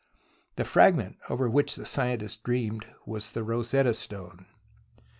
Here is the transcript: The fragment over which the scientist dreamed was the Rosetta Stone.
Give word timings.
The 0.55 0.65
fragment 0.65 1.17
over 1.29 1.47
which 1.47 1.75
the 1.75 1.85
scientist 1.85 2.41
dreamed 2.41 2.87
was 3.05 3.29
the 3.33 3.43
Rosetta 3.43 3.93
Stone. 3.93 4.47